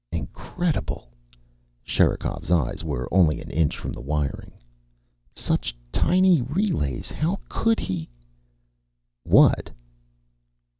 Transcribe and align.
"Incredible." 0.11 1.11
Sherikov's 1.83 2.49
eyes 2.49 2.83
were 2.83 3.07
only 3.13 3.39
an 3.39 3.51
inch 3.51 3.77
from 3.77 3.91
the 3.93 4.01
wiring. 4.01 4.51
"Such 5.35 5.75
tiny 5.91 6.41
relays. 6.41 7.11
How 7.11 7.39
could 7.47 7.79
he" 7.79 8.09
"What?" 9.35 9.69